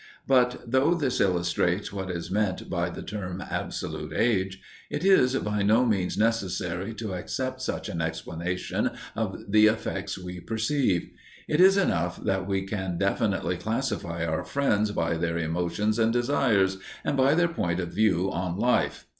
[0.25, 5.61] But, though this illustrates what is meant by the term Absolute Age, it is by
[5.61, 11.11] no means necessary to accept such an explanation of the effects we perceive.
[11.47, 16.79] It is enough that we can definitely classify our friends by their emotions and desires,
[17.05, 19.05] and by their point of view on life.